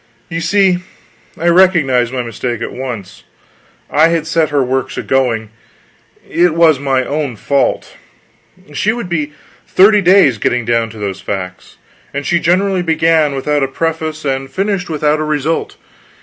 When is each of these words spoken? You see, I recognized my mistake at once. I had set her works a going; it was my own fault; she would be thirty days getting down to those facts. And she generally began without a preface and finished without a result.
You 0.29 0.41
see, 0.41 0.79
I 1.37 1.47
recognized 1.47 2.11
my 2.11 2.23
mistake 2.23 2.59
at 2.63 2.71
once. 2.73 3.23
I 3.87 4.07
had 4.07 4.25
set 4.25 4.49
her 4.49 4.63
works 4.63 4.97
a 4.97 5.03
going; 5.03 5.51
it 6.27 6.55
was 6.55 6.79
my 6.79 7.05
own 7.05 7.35
fault; 7.35 7.95
she 8.73 8.93
would 8.93 9.09
be 9.09 9.33
thirty 9.67 10.01
days 10.01 10.39
getting 10.39 10.65
down 10.65 10.89
to 10.89 10.97
those 10.97 11.21
facts. 11.21 11.77
And 12.15 12.25
she 12.25 12.39
generally 12.39 12.81
began 12.81 13.35
without 13.35 13.61
a 13.61 13.67
preface 13.67 14.25
and 14.25 14.49
finished 14.49 14.89
without 14.89 15.19
a 15.19 15.23
result. 15.23 15.77